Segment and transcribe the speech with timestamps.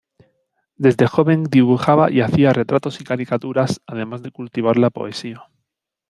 [0.77, 5.43] Desde joven dibujaba y hacía retratos y caricaturas, además de cultivar la poesía.